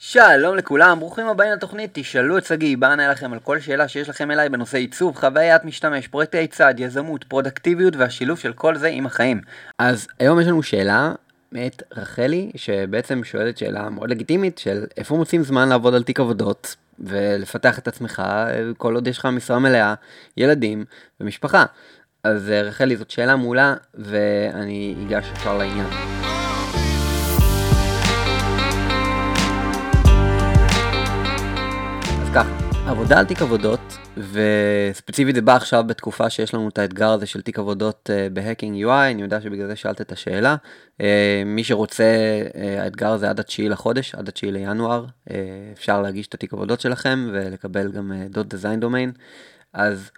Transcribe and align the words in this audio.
שלום 0.00 0.56
לכולם, 0.56 1.00
ברוכים 1.00 1.26
הבאים 1.26 1.52
לתוכנית, 1.52 1.90
תשאלו 1.92 2.38
את 2.38 2.44
שגיא, 2.44 2.76
בה 2.76 2.90
אענה 2.90 3.08
לכם 3.08 3.32
על 3.32 3.38
כל 3.38 3.60
שאלה 3.60 3.88
שיש 3.88 4.08
לכם 4.08 4.30
אליי 4.30 4.48
בנושא 4.48 4.78
עיצוב, 4.78 5.16
חוויית 5.16 5.64
משתמש, 5.64 6.08
פרויקטי 6.08 6.46
צד, 6.46 6.74
יזמות, 6.78 7.24
פרודקטיביות 7.24 7.96
והשילוב 7.96 8.38
של 8.38 8.52
כל 8.52 8.76
זה 8.76 8.88
עם 8.88 9.06
החיים. 9.06 9.40
אז 9.78 10.06
היום 10.18 10.40
יש 10.40 10.46
לנו 10.46 10.62
שאלה 10.62 11.12
מאת 11.52 11.82
רחלי, 11.96 12.50
שבעצם 12.56 13.24
שואלת 13.24 13.58
שאלה 13.58 13.90
מאוד 13.90 14.10
לגיטימית 14.10 14.58
של 14.58 14.84
איפה 14.96 15.16
מוצאים 15.16 15.42
זמן 15.42 15.68
לעבוד 15.68 15.94
על 15.94 16.02
תיק 16.02 16.20
עבודות 16.20 16.76
ולפתח 16.98 17.78
את 17.78 17.88
עצמך 17.88 18.22
כל 18.76 18.94
עוד 18.94 19.08
יש 19.08 19.18
לך 19.18 19.26
משרה 19.26 19.58
מלאה, 19.58 19.94
ילדים 20.36 20.84
ומשפחה. 21.20 21.64
אז 22.24 22.50
רחלי 22.50 22.96
זאת 22.96 23.10
שאלה 23.10 23.36
מעולה 23.36 23.74
ואני 23.94 24.94
אגש 25.06 25.26
ישר 25.36 25.58
לעניין. 25.58 25.86
ככה, 32.38 32.90
עבודה 32.90 33.18
על 33.18 33.24
תיק 33.24 33.42
עבודות, 33.42 33.98
וספציפית 34.16 35.34
זה 35.34 35.42
בא 35.42 35.56
עכשיו 35.56 35.84
בתקופה 35.86 36.30
שיש 36.30 36.54
לנו 36.54 36.68
את 36.68 36.78
האתגר 36.78 37.10
הזה 37.10 37.26
של 37.26 37.42
תיק 37.42 37.58
עבודות 37.58 38.10
uh, 38.10 38.32
בהקינג 38.32 38.84
UI, 38.84 38.90
אני 38.90 39.22
יודע 39.22 39.40
שבגלל 39.40 39.66
זה 39.66 39.76
שאלת 39.76 40.00
את 40.00 40.12
השאלה. 40.12 40.56
Uh, 40.98 41.04
מי 41.46 41.64
שרוצה, 41.64 42.04
uh, 42.52 42.58
האתגר 42.80 43.12
הזה 43.12 43.30
עד 43.30 43.40
התשיעי 43.40 43.68
לחודש, 43.68 44.14
עד 44.14 44.28
התשיעי 44.28 44.52
לינואר, 44.52 45.06
אפשר 45.72 46.02
להגיש 46.02 46.26
את 46.26 46.34
התיק 46.34 46.52
עבודות 46.52 46.80
שלכם 46.80 47.28
ולקבל 47.32 47.92
גם 47.92 48.12
דוט 48.30 48.46
דיזיין 48.46 48.80
דומיין. 48.80 49.12
אז 49.72 50.10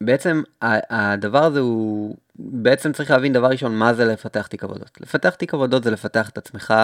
בעצם 0.00 0.42
הדבר 0.90 1.44
הזה 1.44 1.60
הוא, 1.60 2.16
בעצם 2.36 2.92
צריך 2.92 3.10
להבין 3.10 3.32
דבר 3.32 3.48
ראשון 3.48 3.76
מה 3.76 3.94
זה 3.94 4.04
לפתח 4.04 4.46
תיק 4.46 4.64
עבודות. 4.64 5.00
לפתח 5.00 5.34
תיק 5.34 5.54
עבודות 5.54 5.84
זה 5.84 5.90
לפתח 5.90 6.28
את 6.28 6.38
עצמך, 6.38 6.74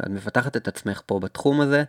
את 0.00 0.08
מפתחת 0.08 0.56
את 0.56 0.68
עצמך 0.68 1.02
פה 1.06 1.20
בתחום 1.20 1.60
הזה, 1.60 1.84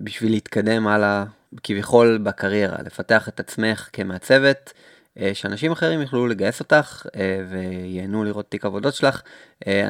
בשביל 0.00 0.32
להתקדם 0.32 0.86
הלאה 0.86 1.24
כביכול 1.62 2.18
בקריירה, 2.18 2.76
לפתח 2.82 3.28
את 3.28 3.40
עצמך 3.40 3.88
כמעצבת, 3.92 4.72
אה, 5.18 5.30
שאנשים 5.34 5.72
אחרים 5.72 6.00
יוכלו 6.00 6.26
לגייס 6.26 6.60
אותך 6.60 7.06
אה, 7.16 7.40
וייהנו 7.50 8.24
לראות 8.24 8.50
תיק 8.50 8.64
עבודות 8.64 8.94
שלך, 8.94 9.22
אה, 9.66 9.84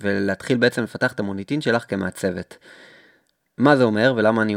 ולהתחיל 0.00 0.56
בעצם 0.56 0.82
לפתח 0.82 1.12
את 1.12 1.20
המוניטין 1.20 1.60
שלך 1.60 1.84
כמעצבת. 1.88 2.56
מה 3.58 3.76
זה 3.76 3.84
אומר 3.84 4.14
ולמה 4.16 4.42
אני 4.42 4.54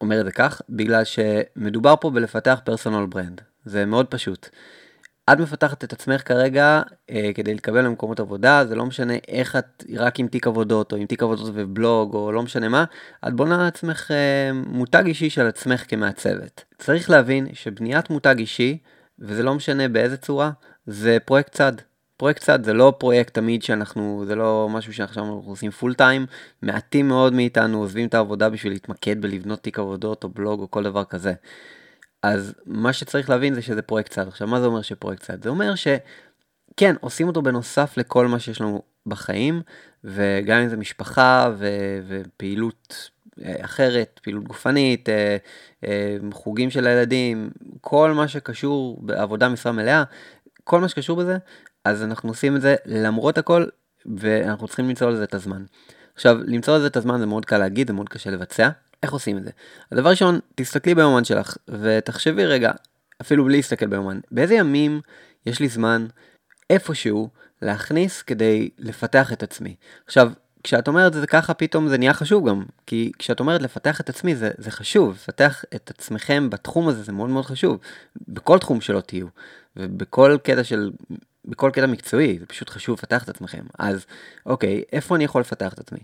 אומר 0.00 0.20
את 0.20 0.24
זה 0.24 0.32
כך? 0.32 0.62
בגלל 0.68 1.02
שמדובר 1.04 1.94
פה 2.00 2.10
בלפתח 2.10 2.60
פרסונל 2.64 3.06
ברנד, 3.06 3.40
זה 3.64 3.86
מאוד 3.86 4.06
פשוט. 4.06 4.48
את 5.30 5.38
מפתחת 5.38 5.84
את 5.84 5.92
עצמך 5.92 6.28
כרגע 6.28 6.82
אה, 7.10 7.30
כדי 7.34 7.52
להתקבל 7.52 7.84
למקומות 7.84 8.20
עבודה, 8.20 8.64
זה 8.64 8.74
לא 8.74 8.86
משנה 8.86 9.14
אם 9.28 9.56
את 9.56 9.84
רק 9.96 10.20
עם 10.20 10.28
תיק 10.28 10.46
עבודות 10.46 10.92
או 10.92 10.96
עם 10.96 11.06
תיק 11.06 11.22
עבודות 11.22 11.50
ובלוג 11.54 12.14
או 12.14 12.32
לא 12.32 12.42
משנה 12.42 12.68
מה, 12.68 12.84
את 13.28 13.34
בונה 13.34 13.58
לעצמך 13.58 14.10
אה, 14.10 14.52
מותג 14.52 15.06
אישי 15.06 15.30
של 15.30 15.46
עצמך 15.46 15.84
כמעצבת. 15.88 16.64
צריך 16.78 17.10
להבין 17.10 17.46
שבניית 17.52 18.10
מותג 18.10 18.34
אישי, 18.38 18.78
וזה 19.18 19.42
לא 19.42 19.54
משנה 19.54 19.88
באיזה 19.88 20.16
צורה, 20.16 20.50
זה 20.86 21.18
פרויקט 21.24 21.52
צד. 21.52 21.72
פרויקט 22.16 22.42
צד 22.42 22.64
זה 22.64 22.72
לא 22.72 22.94
פרויקט 22.98 23.34
תמיד 23.34 23.62
שאנחנו, 23.62 24.24
זה 24.26 24.34
לא 24.34 24.68
משהו 24.70 24.92
שעכשיו 24.92 25.24
אנחנו 25.24 25.42
עושים 25.46 25.70
full 25.70 25.94
time, 25.94 26.26
מעטים 26.62 27.08
מאוד 27.08 27.32
מאיתנו 27.32 27.78
עוזבים 27.78 28.08
את 28.08 28.14
העבודה 28.14 28.50
בשביל 28.50 28.72
להתמקד 28.72 29.22
בלבנות 29.22 29.62
תיק 29.62 29.78
עבודות 29.78 30.24
או 30.24 30.28
בלוג 30.28 30.60
או 30.60 30.70
כל 30.70 30.82
דבר 30.82 31.04
כזה. 31.04 31.32
אז 32.22 32.54
מה 32.66 32.92
שצריך 32.92 33.30
להבין 33.30 33.54
זה 33.54 33.62
שזה 33.62 33.82
פרויקט 33.82 34.12
צד. 34.12 34.28
עכשיו, 34.28 34.48
מה 34.48 34.60
זה 34.60 34.66
אומר 34.66 34.82
שפרויקט 34.82 35.22
צד? 35.22 35.42
זה 35.42 35.48
אומר 35.48 35.74
שכן, 35.74 36.94
עושים 37.00 37.26
אותו 37.26 37.42
בנוסף 37.42 37.96
לכל 37.96 38.26
מה 38.26 38.38
שיש 38.38 38.60
לנו 38.60 38.82
בחיים, 39.06 39.62
וגם 40.04 40.58
אם 40.58 40.68
זה 40.68 40.76
משפחה 40.76 41.50
ו- 41.58 41.98
ופעילות 42.08 43.10
אה, 43.44 43.64
אחרת, 43.64 44.20
פעילות 44.22 44.44
גופנית, 44.44 45.08
אה, 45.08 45.36
אה, 45.84 46.16
חוגים 46.32 46.70
של 46.70 46.86
הילדים, 46.86 47.50
כל 47.80 48.12
מה 48.12 48.28
שקשור 48.28 48.98
בעבודה 49.02 49.48
משרה 49.48 49.72
מלאה, 49.72 50.02
כל 50.64 50.80
מה 50.80 50.88
שקשור 50.88 51.16
בזה, 51.16 51.38
אז 51.84 52.02
אנחנו 52.02 52.28
עושים 52.28 52.56
את 52.56 52.60
זה 52.60 52.74
למרות 52.86 53.38
הכל, 53.38 53.66
ואנחנו 54.18 54.66
צריכים 54.66 54.88
למצוא 54.88 55.10
לזה 55.10 55.24
את 55.24 55.34
הזמן. 55.34 55.64
עכשיו, 56.14 56.36
למצוא 56.44 56.76
לזה 56.76 56.86
את 56.86 56.96
הזמן 56.96 57.18
זה 57.18 57.26
מאוד 57.26 57.44
קל 57.44 57.58
להגיד, 57.58 57.86
זה 57.86 57.92
מאוד 57.92 58.08
קשה 58.08 58.30
לבצע. 58.30 58.68
איך 59.02 59.12
עושים 59.12 59.38
את 59.38 59.44
זה? 59.44 59.50
הדבר 59.92 60.10
ראשון, 60.10 60.40
תסתכלי 60.54 60.94
ביומן 60.94 61.24
שלך 61.24 61.56
ותחשבי 61.68 62.46
רגע, 62.46 62.72
אפילו 63.20 63.44
בלי 63.44 63.56
להסתכל 63.56 63.86
ביומן, 63.86 64.20
באיזה 64.30 64.54
ימים 64.54 65.00
יש 65.46 65.60
לי 65.60 65.68
זמן 65.68 66.06
איפשהו 66.70 67.28
להכניס 67.62 68.22
כדי 68.22 68.70
לפתח 68.78 69.32
את 69.32 69.42
עצמי. 69.42 69.74
עכשיו, 70.06 70.32
כשאת 70.64 70.88
אומרת 70.88 71.12
זה 71.12 71.26
ככה, 71.26 71.54
פתאום 71.54 71.88
זה 71.88 71.98
נהיה 71.98 72.12
חשוב 72.12 72.48
גם. 72.48 72.64
כי 72.86 73.12
כשאת 73.18 73.40
אומרת 73.40 73.62
לפתח 73.62 74.00
את 74.00 74.08
עצמי, 74.08 74.36
זה, 74.36 74.50
זה 74.58 74.70
חשוב. 74.70 75.14
לפתח 75.14 75.64
את 75.74 75.90
עצמכם 75.90 76.50
בתחום 76.50 76.88
הזה, 76.88 77.02
זה 77.02 77.12
מאוד 77.12 77.30
מאוד 77.30 77.44
חשוב. 77.44 77.78
בכל 78.28 78.58
תחום 78.58 78.80
שלא 78.80 79.00
תהיו. 79.00 79.26
ובכל 79.76 80.36
קטע 80.42 80.64
של 80.64 80.90
בכל 81.44 81.70
קטע 81.72 81.86
מקצועי, 81.86 82.38
זה 82.38 82.46
פשוט 82.46 82.70
חשוב 82.70 82.98
לפתח 82.98 83.24
את 83.24 83.28
עצמכם. 83.28 83.64
אז 83.78 84.06
אוקיי, 84.46 84.82
איפה 84.92 85.16
אני 85.16 85.24
יכול 85.24 85.40
לפתח 85.40 85.72
את 85.72 85.78
עצמי? 85.78 85.98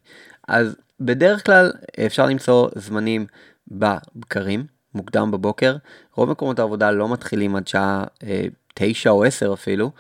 אז 0.48 0.76
בדרך 1.00 1.46
כלל 1.46 1.72
אפשר 2.06 2.26
למצוא 2.26 2.68
זמנים 2.76 3.26
בבקרים, 3.68 4.66
מוקדם 4.94 5.30
בבוקר. 5.30 5.76
רוב 6.14 6.30
מקומות 6.30 6.58
העבודה 6.58 6.90
לא 6.90 7.12
מתחילים 7.12 7.56
עד 7.56 7.68
שעה 7.68 8.04
אה, 8.22 8.44
תשע 8.74 9.10
או 9.10 9.24
עשר 9.24 9.52
אפילו, 9.52 9.90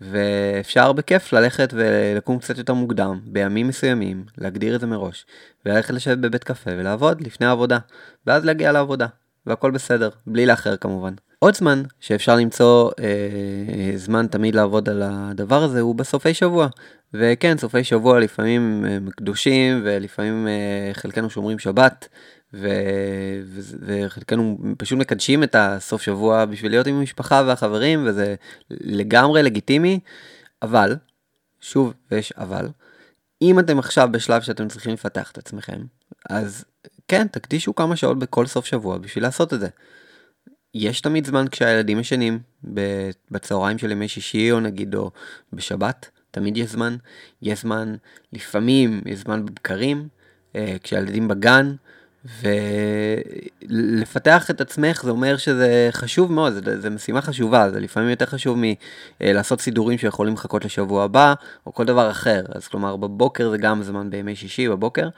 ואפשר 0.00 0.92
בכיף 0.92 1.32
ללכת 1.32 1.68
ולקום 1.72 2.38
קצת 2.38 2.58
יותר 2.58 2.74
מוקדם, 2.74 3.20
בימים 3.24 3.68
מסוימים, 3.68 4.24
להגדיר 4.38 4.74
את 4.74 4.80
זה 4.80 4.86
מראש, 4.86 5.26
וללכת 5.66 5.90
לשבת 5.90 6.18
בבית 6.18 6.44
קפה 6.44 6.70
ולעבוד 6.70 7.20
לפני 7.20 7.46
העבודה, 7.46 7.78
ואז 8.26 8.44
להגיע 8.44 8.72
לעבודה, 8.72 9.06
והכל 9.46 9.70
בסדר, 9.70 10.10
בלי 10.26 10.46
לאחר 10.46 10.76
כמובן. 10.76 11.14
עוד 11.42 11.54
זמן 11.54 11.82
שאפשר 12.00 12.36
למצוא 12.36 12.90
אה, 13.00 13.92
זמן 13.96 14.26
תמיד 14.26 14.54
לעבוד 14.54 14.88
על 14.88 15.02
הדבר 15.04 15.62
הזה 15.62 15.80
הוא 15.80 15.94
בסופי 15.94 16.34
שבוע. 16.34 16.68
וכן, 17.14 17.58
סופי 17.58 17.84
שבוע 17.84 18.20
לפעמים 18.20 18.84
הם 18.84 19.10
קדושים 19.10 19.80
ולפעמים 19.84 20.48
אה, 20.48 20.94
חלקנו 20.94 21.30
שומרים 21.30 21.58
שבת 21.58 22.08
ו... 22.54 22.68
ו... 23.44 23.60
וחלקנו 23.86 24.58
פשוט 24.78 24.98
מקדשים 24.98 25.42
את 25.42 25.56
הסוף 25.58 26.02
שבוע 26.02 26.44
בשביל 26.44 26.72
להיות 26.72 26.86
עם 26.86 26.94
המשפחה 26.94 27.42
והחברים 27.46 28.04
וזה 28.06 28.34
לגמרי 28.70 29.42
לגיטימי, 29.42 30.00
אבל, 30.62 30.96
שוב, 31.60 31.94
ויש 32.10 32.32
אבל, 32.32 32.68
אם 33.42 33.58
אתם 33.58 33.78
עכשיו 33.78 34.08
בשלב 34.12 34.42
שאתם 34.42 34.68
צריכים 34.68 34.92
לפתח 34.92 35.30
את 35.30 35.38
עצמכם, 35.38 35.80
אז 36.30 36.64
כן, 37.08 37.26
תקדישו 37.26 37.74
כמה 37.74 37.96
שעות 37.96 38.18
בכל 38.18 38.46
סוף 38.46 38.66
שבוע 38.66 38.98
בשביל 38.98 39.24
לעשות 39.24 39.54
את 39.54 39.60
זה. 39.60 39.68
יש 40.74 41.00
תמיד 41.00 41.26
זמן 41.26 41.44
כשהילדים 41.50 41.98
ישנים, 42.00 42.38
בצהריים 43.30 43.78
של 43.78 43.90
ימי 43.90 44.08
שישי 44.08 44.52
או 44.52 44.60
נגיד 44.60 44.94
או 44.94 45.10
בשבת, 45.52 46.10
תמיד 46.30 46.56
יש 46.56 46.70
זמן. 46.70 46.96
יש 47.42 47.62
זמן, 47.62 47.94
לפעמים 48.32 49.00
יש 49.06 49.18
זמן 49.18 49.46
בבקרים, 49.46 50.08
אה, 50.56 50.76
כשהילדים 50.82 51.28
בגן, 51.28 51.74
ולפתח 53.68 54.50
את 54.50 54.60
עצמך 54.60 55.02
זה 55.04 55.10
אומר 55.10 55.36
שזה 55.36 55.88
חשוב 55.92 56.32
מאוד, 56.32 56.52
זה, 56.52 56.80
זה 56.80 56.90
משימה 56.90 57.22
חשובה, 57.22 57.70
זה 57.70 57.80
לפעמים 57.80 58.08
יותר 58.08 58.26
חשוב 58.26 58.58
מלעשות 59.20 59.58
אה, 59.58 59.64
סידורים 59.64 59.98
שיכולים 59.98 60.34
לחכות 60.34 60.64
לשבוע 60.64 61.04
הבא, 61.04 61.34
או 61.66 61.74
כל 61.74 61.84
דבר 61.84 62.10
אחר. 62.10 62.42
אז 62.54 62.68
כלומר, 62.68 62.96
בבוקר 62.96 63.50
זה 63.50 63.58
גם 63.58 63.82
זמן 63.82 64.10
בימי 64.10 64.36
שישי 64.36 64.68
בבוקר. 64.68 65.08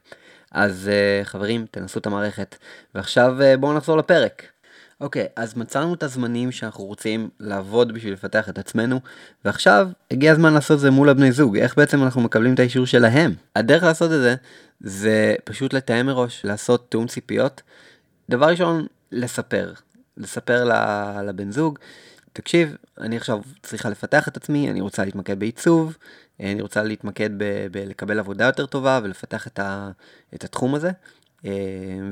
אז 0.51 0.89
uh, 0.89 1.25
חברים, 1.25 1.65
תנסו 1.71 1.99
את 1.99 2.05
המערכת. 2.05 2.55
ועכשיו 2.95 3.35
uh, 3.39 3.57
בואו 3.57 3.73
נחזור 3.73 3.97
לפרק. 3.97 4.43
אוקיי, 5.01 5.23
okay, 5.23 5.27
אז 5.35 5.57
מצאנו 5.57 5.93
את 5.93 6.03
הזמנים 6.03 6.51
שאנחנו 6.51 6.83
רוצים 6.83 7.29
לעבוד 7.39 7.91
בשביל 7.91 8.13
לפתח 8.13 8.49
את 8.49 8.57
עצמנו, 8.57 8.99
ועכשיו 9.45 9.87
הגיע 10.11 10.31
הזמן 10.31 10.53
לעשות 10.53 10.75
את 10.75 10.79
זה 10.79 10.91
מול 10.91 11.09
הבני 11.09 11.31
זוג, 11.31 11.57
איך 11.57 11.77
בעצם 11.77 12.03
אנחנו 12.03 12.21
מקבלים 12.21 12.53
את 12.53 12.59
האישור 12.59 12.85
שלהם. 12.85 13.33
הדרך 13.55 13.83
לעשות 13.83 14.11
את 14.11 14.19
זה, 14.19 14.35
זה 14.79 15.35
פשוט 15.43 15.73
לתאם 15.73 16.05
מראש, 16.05 16.45
לעשות 16.45 16.91
תאום 16.91 17.07
ציפיות. 17.07 17.61
דבר 18.29 18.45
ראשון, 18.45 18.87
לספר. 19.11 19.73
לספר 20.17 20.71
לבן 21.23 21.51
זוג, 21.51 21.79
תקשיב, 22.33 22.75
אני 22.99 23.17
עכשיו 23.17 23.39
צריכה 23.63 23.89
לפתח 23.89 24.27
את 24.27 24.37
עצמי, 24.37 24.69
אני 24.69 24.81
רוצה 24.81 25.05
להתמקד 25.05 25.39
בעיצוב, 25.39 25.97
אני 26.39 26.61
רוצה 26.61 26.83
להתמקד 26.83 27.29
בלקבל 27.71 28.19
עבודה 28.19 28.45
יותר 28.45 28.65
טובה 28.65 28.99
ולפתח 29.03 29.47
את, 29.47 29.59
ה, 29.59 29.91
את 30.33 30.43
התחום 30.43 30.75
הזה. 30.75 30.91
אה, 31.45 31.51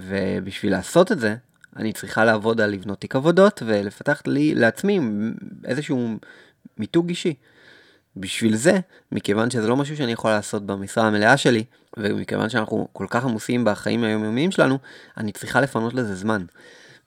ובשביל 0.02 0.72
לעשות 0.72 1.12
את 1.12 1.20
זה, 1.20 1.36
אני 1.76 1.94
צריכה 1.94 2.26
לעבוד 2.26 2.62
על 2.62 2.70
לבנות 2.70 3.00
תיק 3.02 3.16
עבודות 3.16 3.64
ולפתח 3.66 4.22
לי 4.26 4.56
לעצמי 4.56 5.00
איזשהו 5.66 6.10
מיתוג 6.78 7.10
אישי. 7.10 7.34
בשביל 8.18 8.56
זה, 8.56 8.80
מכיוון 9.12 9.50
שזה 9.50 9.68
לא 9.68 9.76
משהו 9.76 9.98
שאני 9.98 10.12
יכול 10.12 10.32
לעשות 10.32 10.66
במשרה 10.66 11.08
המלאה 11.08 11.38
שלי, 11.38 11.64
ומכיוון 11.98 12.50
שאנחנו 12.50 12.88
כל 12.94 13.06
כך 13.10 13.26
עמוסים 13.26 13.66
בחיים 13.66 14.04
היומיומיים 14.04 14.52
שלנו, 14.52 14.78
אני 15.18 15.32
צריכה 15.32 15.62
לפנות 15.62 15.94
לזה 15.94 16.16
זמן. 16.16 16.46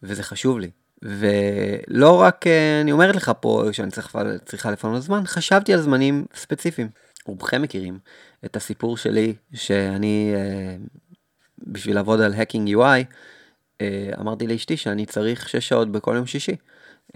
וזה 0.02 0.22
חשוב 0.22 0.58
לי. 0.58 0.70
ולא 1.02 2.20
רק 2.20 2.46
אה, 2.46 2.80
אני 2.80 2.92
אומרת 2.92 3.16
לך 3.16 3.32
פה 3.40 3.64
שאני 3.72 3.90
צריכה, 3.90 4.22
צריכה 4.44 4.70
לפנות 4.70 5.02
זמן, 5.02 5.22
חשבתי 5.26 5.72
על 5.72 5.80
זמנים 5.80 6.24
ספציפיים. 6.34 6.88
רובכם 7.26 7.62
מכירים 7.62 7.98
את 8.44 8.56
הסיפור 8.56 8.96
שלי, 8.96 9.34
שאני, 9.54 10.32
אה, 10.34 10.76
בשביל 11.58 11.94
לעבוד 11.94 12.20
על 12.20 12.34
Hacking 12.34 12.68
UI, 12.68 13.04
אה, 13.80 14.10
אמרתי 14.20 14.46
לאשתי 14.46 14.76
שאני 14.76 15.06
צריך 15.06 15.48
6 15.48 15.68
שעות 15.68 15.92
בכל 15.92 16.14
יום 16.16 16.26
שישי. 16.26 16.56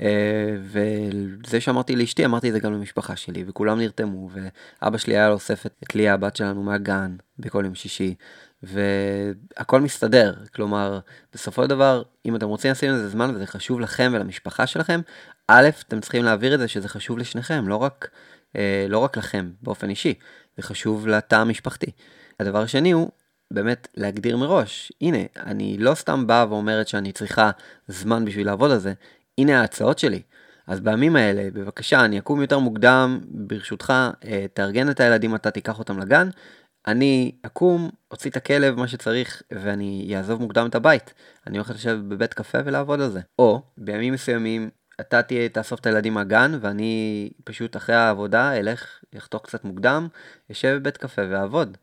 אה, 0.01 0.57
וזה 0.61 1.61
שאמרתי 1.61 1.97
לאשתי, 1.97 2.25
אמרתי 2.25 2.49
את 2.49 2.53
זה 2.53 2.61
גם 2.61 2.73
למשפחה 2.73 3.17
שלי, 3.17 3.45
וכולם 3.47 3.79
נרתמו, 3.79 4.31
ואבא 4.33 4.99
שלי 4.99 5.17
היה 5.17 5.29
לו 5.29 5.35
אוסף 5.35 5.67
את 5.67 5.95
ליה, 5.95 6.15
הבת 6.15 6.37
שלנו, 6.37 6.63
מהגן, 6.63 7.17
בכל 7.39 7.65
יום 7.65 7.75
שישי, 7.75 8.15
והכל 8.63 9.81
מסתדר. 9.81 10.35
כלומר, 10.55 11.01
בסופו 11.33 11.63
של 11.63 11.69
דבר, 11.69 12.03
אם 12.27 12.37
אתם 12.37 12.47
רוצים 12.47 12.71
לשים 12.71 12.93
לזה 12.93 13.09
זמן 13.09 13.35
וזה 13.35 13.47
חשוב 13.47 13.81
לכם 13.81 14.13
ולמשפחה 14.15 14.67
שלכם, 14.67 15.01
א', 15.49 15.69
אתם 15.89 16.01
צריכים 16.01 16.25
להעביר 16.25 16.55
את 16.55 16.59
זה 16.59 16.69
שזה 16.69 16.89
חשוב 16.89 17.19
לשניכם, 17.19 17.69
לא 17.69 17.77
רק 17.77 18.11
לא 18.89 18.99
רק 18.99 19.17
לכם 19.17 19.51
באופן 19.63 19.91
אישי, 19.91 20.15
זה 20.57 20.63
חשוב 20.63 21.09
לתא 21.09 21.35
המשפחתי. 21.35 21.91
הדבר 22.41 22.63
השני 22.63 22.93
הוא 22.93 23.11
באמת 23.51 23.89
להגדיר 23.97 24.37
מראש, 24.37 24.93
הנה, 25.01 25.19
אני 25.37 25.77
לא 25.79 25.95
סתם 25.95 26.27
באה 26.27 26.47
ואומרת 26.49 26.89
שאני 26.89 27.13
צריכה 27.13 27.51
זמן 27.89 28.25
בשביל 28.25 28.47
לעבוד 28.47 28.71
על 28.71 28.79
זה, 28.79 28.93
הנה 29.39 29.61
ההצעות 29.61 29.99
שלי. 29.99 30.23
אז 30.67 30.81
בימים 30.81 31.17
האלה, 31.17 31.51
בבקשה, 31.53 32.05
אני 32.05 32.19
אקום 32.19 32.41
יותר 32.41 32.59
מוקדם, 32.59 33.21
ברשותך, 33.29 33.93
אה, 34.25 34.47
תארגן 34.55 34.91
את 34.91 35.01
הילדים, 35.01 35.35
אתה 35.35 35.51
תיקח 35.51 35.79
אותם 35.79 35.99
לגן, 35.99 36.29
אני 36.87 37.33
אקום, 37.43 37.91
אוציא 38.11 38.31
את 38.31 38.37
הכלב, 38.37 38.75
מה 38.75 38.89
שצריך, 38.89 39.43
ואני 39.53 40.13
אעזוב 40.17 40.41
מוקדם 40.41 40.67
את 40.67 40.75
הבית. 40.75 41.15
אני 41.47 41.59
הולך 41.59 41.71
לשבת 41.71 42.05
בבית 42.05 42.35
קפה 42.35 42.59
ולעבוד 42.65 43.01
על 43.01 43.11
זה. 43.11 43.21
או, 43.39 43.63
בימים 43.79 44.15
מסוימים, 44.15 44.71
אתה 45.01 45.23
תהיה, 45.23 45.49
תאסוף 45.49 45.81
את 45.81 45.87
הילדים 45.87 46.15
מהגן, 46.15 46.59
ואני 46.61 47.31
פשוט 47.45 47.77
אחרי 47.77 47.95
העבודה 47.97 48.59
אלך, 48.59 49.01
לחתוך 49.13 49.43
קצת 49.43 49.65
מוקדם, 49.65 50.09
אשב 50.53 50.77
בבית 50.77 50.97
קפה 50.97 51.23
ואעבוד. 51.31 51.77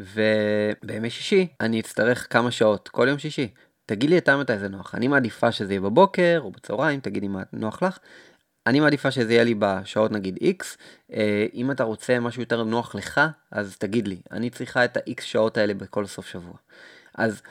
ובימי 0.00 1.10
שישי 1.10 1.48
אני 1.60 1.80
אצטרך 1.80 2.26
כמה 2.30 2.50
שעות, 2.50 2.88
כל 2.88 3.06
יום 3.08 3.18
שישי. 3.18 3.48
תגיד 3.86 4.10
לי 4.10 4.18
אתה 4.18 4.36
מתי 4.36 4.58
זה 4.58 4.68
נוח. 4.68 4.94
אני 4.94 5.08
מעדיפה 5.08 5.52
שזה 5.52 5.72
יהיה 5.72 5.80
בבוקר 5.80 6.40
או 6.44 6.50
בצהריים, 6.50 7.00
תגידי 7.00 7.28
מה 7.28 7.42
נוח 7.52 7.82
לך. 7.82 7.98
אני 8.66 8.80
מעדיפה 8.80 9.10
שזה 9.10 9.32
יהיה 9.32 9.44
לי 9.44 9.54
בשעות 9.58 10.12
נגיד 10.12 10.38
X. 10.42 10.64
אה, 11.12 11.46
אם 11.54 11.70
אתה 11.70 11.84
רוצה 11.84 12.20
משהו 12.20 12.42
יותר 12.42 12.64
נוח 12.64 12.94
לך, 12.94 13.20
אז 13.50 13.76
תגיד 13.76 14.08
לי. 14.08 14.20
אני 14.30 14.50
צריכה 14.50 14.84
את 14.84 14.96
ה-X 14.96 15.22
שעות 15.22 15.56
האלה 15.56 15.74
בכל 15.74 16.06
סוף 16.06 16.26
שבוע. 16.26 16.54
אז 17.14 17.42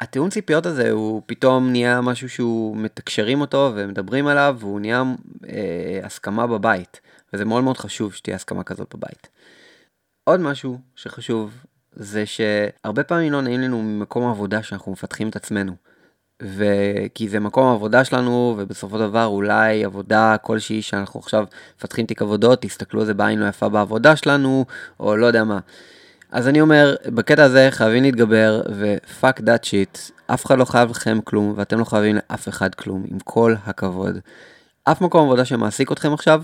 התיאום 0.00 0.30
ציפיות 0.30 0.66
הזה 0.66 0.90
הוא 0.90 1.22
פתאום 1.26 1.70
נהיה 1.70 2.00
משהו 2.00 2.28
שהוא 2.28 2.76
מתקשרים 2.76 3.40
אותו 3.40 3.72
ומדברים 3.76 4.26
עליו 4.26 4.56
והוא 4.60 4.80
נהיה 4.80 5.02
אה, 5.48 6.00
הסכמה 6.02 6.46
בבית 6.46 7.00
וזה 7.32 7.44
מאוד 7.44 7.64
מאוד 7.64 7.76
חשוב 7.76 8.14
שתהיה 8.14 8.36
הסכמה 8.36 8.62
כזאת 8.62 8.94
בבית. 8.94 9.28
עוד 10.24 10.40
משהו 10.40 10.78
שחשוב 10.94 11.52
זה 11.92 12.26
שהרבה 12.26 13.02
פעמים 13.02 13.32
לא 13.32 13.40
נעים 13.42 13.60
לנו 13.60 13.82
ממקום 13.82 14.26
העבודה 14.26 14.62
שאנחנו 14.62 14.92
מפתחים 14.92 15.28
את 15.28 15.36
עצמנו. 15.36 15.72
וכי 16.42 17.28
זה 17.28 17.40
מקום 17.40 17.66
העבודה 17.66 18.04
שלנו 18.04 18.54
ובסופו 18.58 18.98
של 18.98 19.02
דבר 19.02 19.24
אולי 19.24 19.84
עבודה 19.84 20.36
כלשהי 20.42 20.82
שאנחנו 20.82 21.20
עכשיו 21.20 21.46
מפתחים 21.78 22.06
תיק 22.06 22.22
עבודות 22.22 22.62
תסתכלו 22.62 23.00
על 23.00 23.06
זה 23.06 23.14
בעין 23.14 23.38
לא 23.38 23.48
יפה 23.48 23.68
בעבודה 23.68 24.16
שלנו 24.16 24.64
או 25.00 25.16
לא 25.16 25.26
יודע 25.26 25.44
מה. 25.44 25.58
אז 26.32 26.48
אני 26.48 26.60
אומר, 26.60 26.94
בקטע 27.06 27.44
הזה 27.44 27.68
חייבים 27.70 28.02
להתגבר, 28.02 28.62
ופאק 28.78 29.40
דאט 29.40 29.64
שיט, 29.64 29.98
אף 30.26 30.46
אחד 30.46 30.58
לא 30.58 30.64
חייב 30.64 30.90
לכם 30.90 31.18
כלום, 31.24 31.52
ואתם 31.56 31.78
לא 31.78 31.84
חייבים 31.84 32.16
לאף 32.16 32.48
אחד 32.48 32.74
כלום, 32.74 33.04
עם 33.10 33.18
כל 33.24 33.54
הכבוד. 33.64 34.18
אף 34.84 35.00
מקום 35.00 35.22
עבודה 35.26 35.44
שמעסיק 35.44 35.92
אתכם 35.92 36.12
עכשיו, 36.12 36.42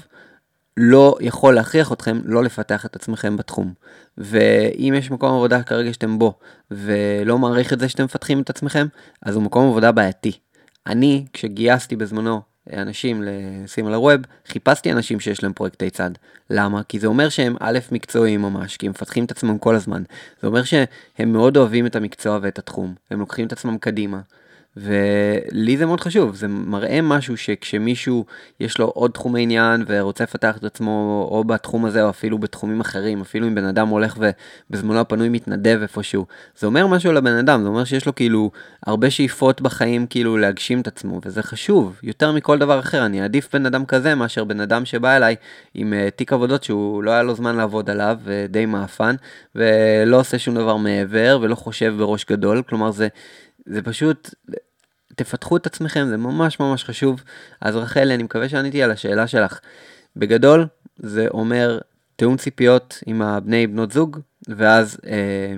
לא 0.77 1.17
יכול 1.21 1.55
להכריח 1.55 1.93
אתכם 1.93 2.21
לא 2.25 2.45
לפתח 2.45 2.87
את 2.87 2.97
עצמכם 2.97 3.37
בתחום. 3.37 3.73
ואם 4.19 4.95
יש 4.99 5.11
מקום 5.11 5.35
עבודה 5.35 5.63
כרגע 5.63 5.93
שאתם 5.93 6.19
בו, 6.19 6.35
ולא 6.71 7.39
מעריך 7.39 7.73
את 7.73 7.81
זה 7.81 7.89
שאתם 7.89 8.05
מפתחים 8.05 8.41
את 8.41 8.51
עצמכם, 8.51 8.87
אז 9.23 9.35
הוא 9.35 9.43
מקום 9.43 9.69
עבודה 9.69 9.93
בעייתי. 9.93 10.33
אני, 10.87 11.27
כשגייסתי 11.33 11.97
בזמנו 11.97 12.52
אנשים 12.73 13.23
לשים 13.25 13.87
על 13.87 13.95
הווב, 13.95 14.21
חיפשתי 14.47 14.93
אנשים 14.93 15.21
שיש 15.21 15.43
להם 15.43 15.53
פרויקטי 15.53 15.91
צד. 15.91 16.11
למה? 16.51 16.83
כי 16.83 16.99
זה 16.99 17.07
אומר 17.07 17.29
שהם 17.29 17.57
א', 17.61 17.79
מקצועיים 17.93 18.43
ממש, 18.43 18.77
כי 18.77 18.87
הם 18.87 18.91
מפתחים 18.91 19.25
את 19.25 19.31
עצמם 19.31 19.59
כל 19.59 19.75
הזמן. 19.75 20.03
זה 20.41 20.47
אומר 20.47 20.63
שהם 20.63 21.33
מאוד 21.33 21.57
אוהבים 21.57 21.87
את 21.87 21.97
המקצוע 21.97 22.39
ואת 22.43 22.59
התחום, 22.59 22.95
הם 23.11 23.21
לוקחים 23.21 23.47
את 23.47 23.53
עצמם 23.53 23.79
קדימה. 23.79 24.21
ולי 24.77 25.77
זה 25.77 25.87
מאוד 25.87 26.01
חשוב, 26.01 26.35
זה 26.35 26.49
מראה 26.49 27.03
משהו 27.03 27.37
שכשמישהו 27.37 28.25
יש 28.61 28.79
לו 28.79 28.87
עוד 28.87 29.11
תחומי 29.11 29.43
עניין 29.43 29.85
ורוצה 29.87 30.25
לפתח 30.25 30.57
את 30.57 30.65
עצמו 30.65 31.29
או 31.31 31.45
בתחום 31.45 31.85
הזה 31.85 32.03
או 32.03 32.11
אפילו 32.11 32.39
בתחומים 32.39 32.81
אחרים, 32.81 33.21
אפילו 33.21 33.47
אם 33.47 33.55
בן 33.55 33.65
אדם 33.65 33.89
הולך 33.89 34.19
ובזמנו 34.71 35.01
הפנוי 35.01 35.29
מתנדב 35.29 35.79
איפשהו, 35.83 36.27
זה 36.59 36.67
אומר 36.67 36.87
משהו 36.87 37.11
על 37.11 37.17
הבן 37.17 37.37
אדם, 37.37 37.63
זה 37.63 37.69
אומר 37.69 37.85
שיש 37.85 38.07
לו 38.07 38.15
כאילו 38.15 38.51
הרבה 38.87 39.11
שאיפות 39.11 39.61
בחיים 39.61 40.07
כאילו 40.07 40.37
להגשים 40.37 40.81
את 40.81 40.87
עצמו 40.87 41.21
וזה 41.25 41.43
חשוב, 41.43 42.01
יותר 42.03 42.33
מכל 42.33 42.59
דבר 42.59 42.79
אחר, 42.79 43.07
אני 43.07 43.23
אעדיף 43.23 43.55
בן 43.55 43.67
אדם 43.67 43.85
כזה 43.85 44.15
מאשר 44.15 44.45
בן 44.45 44.61
אדם 44.61 44.85
שבא 44.85 45.17
אליי 45.17 45.37
עם 45.75 45.93
uh, 45.93 46.11
תיק 46.11 46.33
עבודות 46.33 46.65
שהוא 46.65 47.03
לא 47.03 47.11
היה 47.11 47.23
לו 47.23 47.35
זמן 47.35 47.57
לעבוד 47.57 47.91
עליו 47.91 48.17
ודי 48.25 48.67
מאפן 48.67 49.15
ולא 49.55 50.21
עושה 50.21 50.39
שום 50.39 50.55
דבר 50.55 50.77
מעבר 50.77 51.39
ולא 51.43 51.55
חושב 51.55 51.95
בראש 51.99 52.25
גדול, 52.25 52.63
כלומר 52.69 52.91
זה... 52.91 53.09
זה 53.67 53.83
פשוט, 53.83 54.35
תפתחו 55.17 55.57
את 55.57 55.67
עצמכם, 55.67 56.07
זה 56.09 56.17
ממש 56.17 56.61
ממש 56.61 56.85
חשוב. 56.85 57.23
אז 57.61 57.77
רחל, 57.77 58.11
אני 58.15 58.23
מקווה 58.23 58.49
שעניתי 58.49 58.83
על 58.83 58.91
השאלה 58.91 59.27
שלך. 59.27 59.61
בגדול, 60.17 60.67
זה 60.97 61.27
אומר 61.31 61.79
תיאום 62.17 62.37
ציפיות 62.37 62.99
עם 63.07 63.23
הבני 63.23 63.67
בנות 63.67 63.93
זוג, 63.93 64.19
ואז 64.49 64.99
אה, 65.07 65.55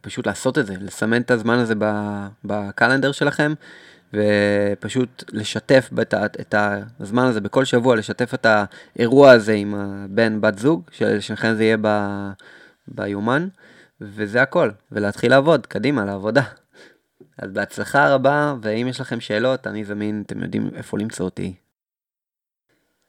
פשוט 0.00 0.26
לעשות 0.26 0.58
את 0.58 0.66
זה, 0.66 0.74
לסמן 0.80 1.22
את 1.22 1.30
הזמן 1.30 1.58
הזה 1.58 1.74
בקלנדר 2.44 3.12
שלכם, 3.12 3.54
ופשוט 4.12 5.24
לשתף 5.32 5.88
בת, 5.92 6.14
את 6.14 6.54
הזמן 7.00 7.24
הזה 7.24 7.40
בכל 7.40 7.64
שבוע, 7.64 7.96
לשתף 7.96 8.34
את 8.34 8.46
האירוע 8.46 9.30
הזה 9.30 9.52
עם 9.52 9.74
הבן 9.74 10.40
בת 10.40 10.58
זוג, 10.58 10.82
שלשכן 10.90 11.54
זה 11.54 11.64
יהיה 11.64 11.76
ב, 11.80 11.88
ביומן, 12.88 13.48
וזה 14.00 14.42
הכל, 14.42 14.70
ולהתחיל 14.92 15.30
לעבוד, 15.30 15.66
קדימה, 15.66 16.04
לעבודה. 16.04 16.42
אז 17.38 17.50
בהצלחה 17.50 18.14
רבה, 18.14 18.54
ואם 18.62 18.86
יש 18.88 19.00
לכם 19.00 19.20
שאלות, 19.20 19.66
אני 19.66 19.84
זמין, 19.84 20.22
אתם 20.26 20.42
יודעים 20.42 20.70
איפה 20.74 20.98
למצוא 20.98 21.24
אותי. 21.24 21.54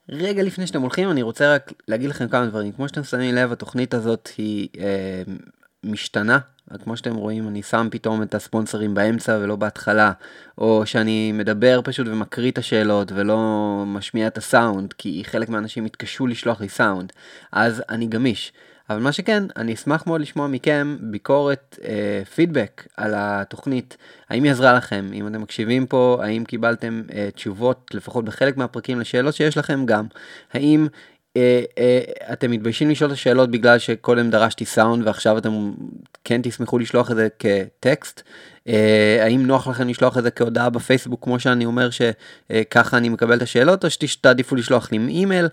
רגע 0.08 0.42
לפני 0.42 0.66
שאתם 0.66 0.82
הולכים, 0.82 1.10
אני 1.10 1.22
רוצה 1.22 1.54
רק 1.54 1.72
להגיד 1.88 2.10
לכם 2.10 2.28
כמה 2.28 2.46
דברים. 2.46 2.72
כמו 2.72 2.88
שאתם 2.88 3.04
שמים 3.04 3.34
לב, 3.34 3.52
התוכנית 3.52 3.94
הזאת 3.94 4.28
היא 4.38 4.68
אה, 4.78 5.22
משתנה 5.84 6.38
כמו 6.84 6.96
שאתם 6.96 7.14
רואים, 7.14 7.48
אני 7.48 7.62
שם 7.62 7.88
פתאום 7.90 8.22
את 8.22 8.34
הספונסרים 8.34 8.94
באמצע 8.94 9.38
ולא 9.42 9.56
בהתחלה, 9.56 10.12
או 10.58 10.86
שאני 10.86 11.32
מדבר 11.32 11.80
פשוט 11.84 12.06
ומקריא 12.08 12.50
את 12.50 12.58
השאלות 12.58 13.12
ולא 13.14 13.38
משמיע 13.86 14.26
את 14.26 14.38
הסאונד, 14.38 14.92
כי 14.92 15.22
חלק 15.26 15.48
מהאנשים 15.48 15.86
יתקשו 15.86 16.26
לשלוח 16.26 16.60
לי 16.60 16.68
סאונד, 16.68 17.12
אז 17.52 17.82
אני 17.88 18.06
גמיש. 18.06 18.52
אבל 18.90 18.98
מה 18.98 19.12
שכן, 19.12 19.42
אני 19.56 19.74
אשמח 19.74 20.06
מאוד 20.06 20.20
לשמוע 20.20 20.46
מכם 20.46 20.96
ביקורת, 21.00 21.78
אה, 21.84 22.22
פידבק 22.34 22.86
על 22.96 23.12
התוכנית, 23.16 23.96
האם 24.28 24.42
היא 24.44 24.52
עזרה 24.52 24.72
לכם, 24.72 25.10
אם 25.12 25.26
אתם 25.26 25.42
מקשיבים 25.42 25.86
פה, 25.86 26.18
האם 26.22 26.44
קיבלתם 26.44 27.02
אה, 27.12 27.28
תשובות, 27.34 27.90
לפחות 27.94 28.24
בחלק 28.24 28.56
מהפרקים, 28.56 29.00
לשאלות 29.00 29.34
שיש 29.34 29.56
לכם 29.56 29.86
גם, 29.86 30.06
האם 30.52 30.86
אה, 31.36 31.62
אה, 31.78 32.00
אתם 32.32 32.50
מתביישים 32.50 32.90
לשאול 32.90 33.10
את 33.10 33.14
השאלות 33.14 33.50
בגלל 33.50 33.78
שקודם 33.78 34.30
דרשתי 34.30 34.64
סאונד 34.64 35.06
ועכשיו 35.06 35.38
אתם 35.38 35.72
כן 36.24 36.40
תשמחו 36.42 36.78
לשלוח 36.78 37.10
את 37.10 37.16
זה 37.16 37.28
כטקסט? 37.38 38.22
אה, 38.68 39.18
האם 39.20 39.46
נוח 39.46 39.68
לכם 39.68 39.88
לשלוח 39.88 40.18
את 40.18 40.22
זה 40.22 40.30
כהודעה 40.30 40.70
בפייסבוק 40.70 41.24
כמו 41.24 41.40
שאני 41.40 41.64
אומר 41.64 41.88
שככה 41.90 42.96
אני 42.96 43.08
מקבל 43.08 43.36
את 43.36 43.42
השאלות 43.42 43.84
או 43.84 43.90
שתעדיפו 43.90 44.56
לשלוח 44.56 44.92
לי 44.92 44.98
אימייל? 44.98 45.48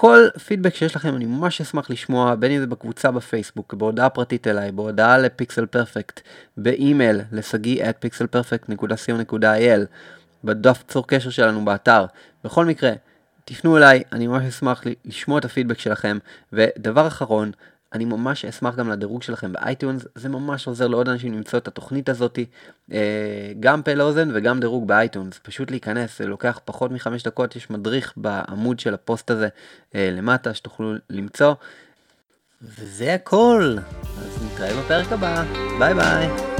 כל 0.00 0.28
פידבק 0.46 0.74
שיש 0.74 0.96
לכם 0.96 1.16
אני 1.16 1.26
ממש 1.26 1.60
אשמח 1.60 1.90
לשמוע 1.90 2.34
בין 2.34 2.52
אם 2.52 2.60
זה 2.60 2.66
בקבוצה 2.66 3.10
בפייסבוק, 3.10 3.74
בהודעה 3.74 4.08
פרטית 4.08 4.46
אליי, 4.46 4.72
בהודעה 4.72 5.18
ל 5.18 5.26
Pixel 5.26 5.66
Perfect, 5.66 6.20
באימייל 6.56 7.20
לשגיא 7.32 7.84
at 7.84 8.06
pixelperfect.co.il, 8.06 9.80
בדף 10.44 10.82
צור 10.88 11.06
קשר 11.06 11.30
שלנו 11.30 11.64
באתר. 11.64 12.06
בכל 12.44 12.64
מקרה, 12.64 12.92
תפנו 13.44 13.76
אליי, 13.76 14.02
אני 14.12 14.26
ממש 14.26 14.44
אשמח 14.44 14.82
לשמוע 15.04 15.38
את 15.38 15.44
הפידבק 15.44 15.78
שלכם. 15.78 16.18
ודבר 16.52 17.06
אחרון, 17.06 17.50
אני 17.92 18.04
ממש 18.04 18.44
אשמח 18.44 18.74
גם 18.74 18.88
לדירוג 18.88 19.22
שלכם 19.22 19.52
ב 19.52 19.59
iTunes, 19.59 20.06
זה 20.14 20.28
ממש 20.28 20.66
עוזר 20.66 20.86
לעוד 20.86 21.08
אנשים 21.08 21.34
למצוא 21.34 21.58
את 21.58 21.68
התוכנית 21.68 22.08
הזאתי, 22.08 22.46
אה, 22.92 23.52
גם 23.60 23.82
פה 23.82 23.94
לאוזן 23.94 24.28
וגם 24.34 24.60
דירוג 24.60 24.88
ב 24.88 24.94
iTunes, 24.94 25.40
פשוט 25.42 25.70
להיכנס, 25.70 26.18
זה 26.18 26.26
לוקח 26.26 26.60
פחות 26.64 26.90
מחמש 26.90 27.22
דקות, 27.22 27.56
יש 27.56 27.70
מדריך 27.70 28.12
בעמוד 28.16 28.80
של 28.80 28.94
הפוסט 28.94 29.30
הזה 29.30 29.48
אה, 29.94 30.10
למטה 30.12 30.54
שתוכלו 30.54 30.94
למצוא. 31.10 31.54
וזה 32.62 33.14
הכל, 33.14 33.76
אז 34.18 34.46
נתראה 34.46 34.82
בפרק 34.82 35.12
הבא, 35.12 35.44
ביי 35.78 35.94
ביי. 35.94 36.57